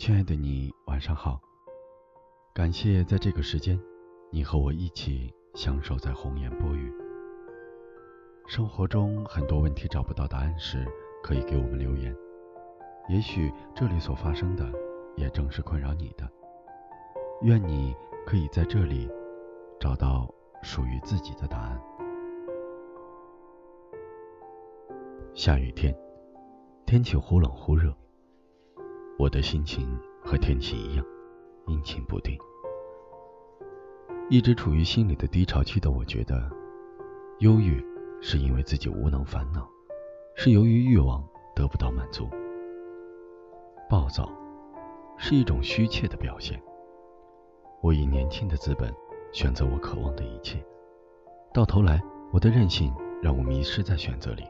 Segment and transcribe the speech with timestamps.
[0.00, 1.38] 亲爱的你，晚上好。
[2.54, 3.78] 感谢在这个时间，
[4.30, 6.90] 你和我一起相守在红颜薄雨。
[8.46, 10.86] 生活中很多问题找不到答案时，
[11.22, 12.16] 可以给我们留言。
[13.10, 14.72] 也许这里所发生的，
[15.18, 16.26] 也正是困扰你的。
[17.42, 17.94] 愿你
[18.24, 19.06] 可以在这里
[19.78, 20.26] 找到
[20.62, 21.78] 属于自己的答案。
[25.34, 25.94] 下雨天，
[26.86, 27.94] 天气忽冷忽热，
[29.20, 29.86] 我的心情
[30.24, 31.04] 和天气一样，
[31.66, 32.38] 阴晴不定。
[34.30, 36.50] 一直处于心里的低潮期的我，觉得
[37.40, 37.84] 忧郁。
[38.22, 39.66] 是因为自己无能烦恼，
[40.36, 42.28] 是由于欲望得不到满足。
[43.88, 44.30] 暴躁
[45.16, 46.62] 是一种虚怯的表现。
[47.80, 48.94] 我以年轻的资本
[49.32, 50.62] 选择我渴望的一切，
[51.52, 51.98] 到头来
[52.30, 54.44] 我的任性让我迷失在选择里。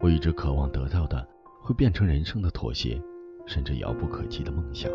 [0.00, 1.24] 我一直渴望得到的，
[1.60, 3.00] 会变成人生的妥协，
[3.46, 4.90] 甚至遥不可及的梦想。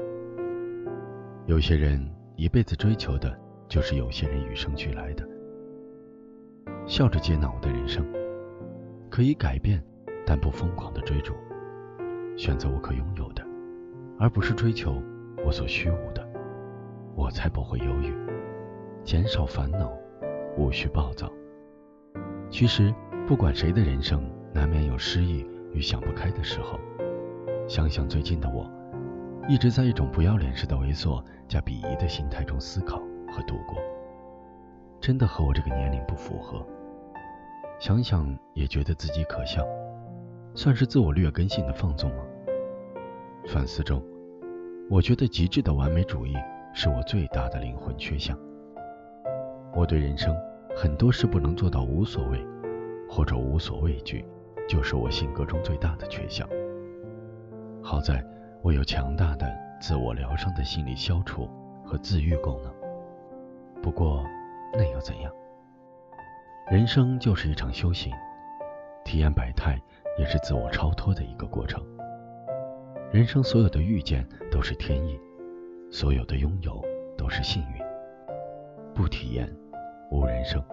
[1.46, 2.00] 有些人
[2.36, 3.38] 一辈子追求的，
[3.68, 5.28] 就是有些人与生俱来的。
[6.86, 8.06] 笑着接纳我的人生，
[9.10, 9.84] 可以改变，
[10.26, 11.34] 但不疯狂的追逐，
[12.38, 13.44] 选择我可拥有的，
[14.20, 15.02] 而不是追求
[15.46, 16.28] 我所虚无的，
[17.16, 18.14] 我才不会忧郁，
[19.04, 19.92] 减少烦恼，
[20.58, 21.32] 无需暴躁。
[22.50, 22.94] 其实，
[23.28, 24.24] 不管谁的人生，
[24.54, 26.80] 难免有失意与想不开的时候。
[27.70, 28.68] 想想最近的我，
[29.48, 32.98] 一直在一种不要脸式的猥琐加鄙夷的心态中思考
[33.32, 33.78] 和度过，
[35.00, 36.66] 真的和我这个年龄不符合。
[37.78, 39.64] 想想也觉得自己可笑，
[40.56, 42.24] 算是自我劣根性的放纵吗？
[43.46, 44.04] 反思中，
[44.90, 46.34] 我觉得极致的完美主义
[46.74, 48.36] 是我最大的灵魂缺陷。
[49.76, 50.36] 我对人生
[50.76, 52.44] 很多事不能做到无所谓，
[53.08, 54.26] 或者无所畏惧，
[54.68, 56.50] 就是我性格中最大的缺项。
[57.90, 58.24] 好在
[58.62, 59.52] 我有强大的
[59.82, 61.50] 自我疗伤的心理消除
[61.84, 62.72] 和自愈功能。
[63.82, 64.24] 不过，
[64.74, 65.34] 那又怎样？
[66.70, 68.14] 人生就是一场修行，
[69.04, 69.82] 体验百态
[70.20, 71.84] 也是自我超脱的一个过程。
[73.12, 75.20] 人生所有的遇见都是天意，
[75.92, 76.80] 所有的拥有
[77.18, 77.82] 都是幸运。
[78.94, 79.52] 不体验，
[80.12, 80.64] 无人生。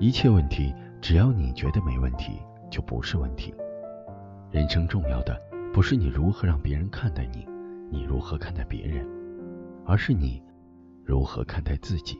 [0.00, 3.54] 一切问题，只要你觉得没问题，就不是问题。
[4.50, 5.40] 人生重要的
[5.74, 7.44] 不是你如何让别人看待你，
[7.90, 9.04] 你如何看待别人，
[9.84, 10.40] 而是你
[11.04, 12.16] 如何看待自己。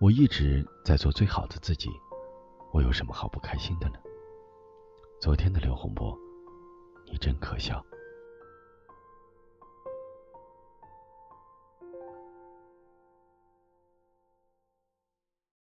[0.00, 1.90] 我一直在做最好的自己，
[2.72, 3.96] 我有什么好不开心的呢？
[5.20, 6.18] 昨天的刘洪波，
[7.12, 7.84] 你真可笑。